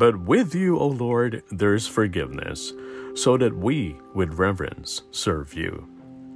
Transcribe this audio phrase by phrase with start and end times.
[0.00, 2.72] But with you, O Lord, there is forgiveness,
[3.14, 5.86] so that we, with reverence, serve you.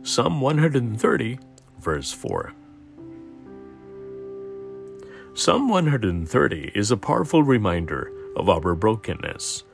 [0.03, 1.39] Psalm 130,
[1.81, 2.53] verse 4.
[5.33, 9.65] Psalm 130 is a powerful reminder of our brokenness.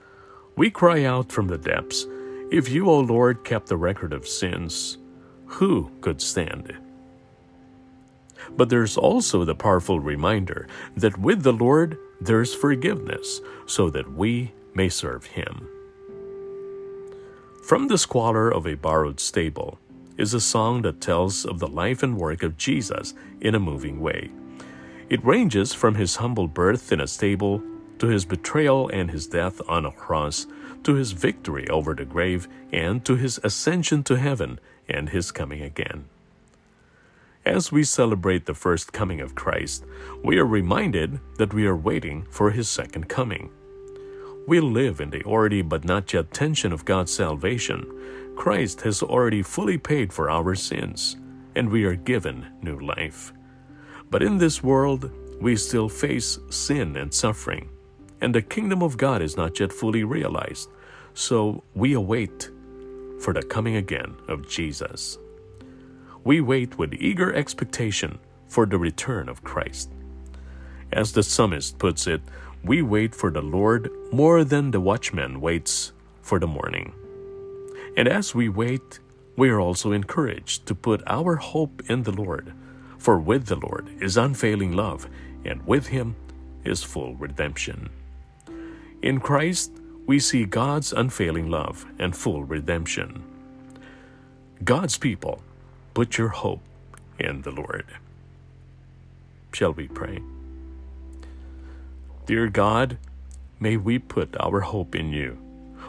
[0.54, 2.06] We cry out from the depths,
[2.52, 4.98] If you, O Lord, kept the record of sins,
[5.46, 6.78] who could stand?
[8.56, 14.52] But there's also the powerful reminder that with the Lord there's forgiveness, so that we
[14.74, 15.68] may serve Him.
[17.62, 19.78] From the Squalor of a Borrowed Stable
[20.16, 24.00] is a song that tells of the life and work of Jesus in a moving
[24.00, 24.30] way.
[25.08, 27.62] It ranges from his humble birth in a stable
[27.98, 30.46] to his betrayal and his death on a cross,
[30.84, 35.62] to his victory over the grave, and to his ascension to heaven and his coming
[35.62, 36.06] again.
[37.50, 39.84] As we celebrate the first coming of Christ,
[40.22, 43.50] we are reminded that we are waiting for his second coming.
[44.46, 47.84] We live in the already but not yet tension of God's salvation.
[48.36, 51.16] Christ has already fully paid for our sins,
[51.56, 53.32] and we are given new life.
[54.10, 57.68] But in this world, we still face sin and suffering
[58.20, 60.68] and the kingdom of God is not yet fully realized.
[61.14, 62.50] So we await
[63.20, 65.18] for the coming again of Jesus.
[66.24, 69.90] We wait with eager expectation for the return of Christ.
[70.92, 72.20] As the psalmist puts it,
[72.62, 76.92] we wait for the Lord more than the watchman waits for the morning.
[77.96, 79.00] And as we wait,
[79.36, 82.52] we are also encouraged to put our hope in the Lord,
[82.98, 85.08] for with the Lord is unfailing love,
[85.44, 86.16] and with him
[86.64, 87.88] is full redemption.
[89.00, 89.72] In Christ,
[90.06, 93.22] we see God's unfailing love and full redemption.
[94.62, 95.42] God's people,
[96.00, 96.62] put your hope
[97.18, 97.84] in the Lord.
[99.52, 100.22] Shall we pray?
[102.24, 102.96] Dear God,
[103.58, 105.36] may we put our hope in you,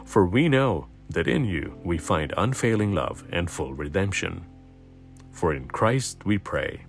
[0.04, 4.46] for we know that in you we find unfailing love and full redemption.
[5.32, 6.82] For in Christ we pray.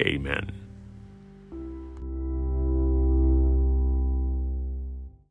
[0.00, 0.67] Amen.